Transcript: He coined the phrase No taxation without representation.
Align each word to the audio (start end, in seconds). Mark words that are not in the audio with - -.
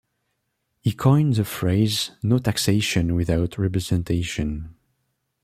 He 0.81 0.93
coined 0.93 1.35
the 1.35 1.45
phrase 1.45 2.09
No 2.23 2.39
taxation 2.39 3.13
without 3.13 3.59
representation. 3.59 4.73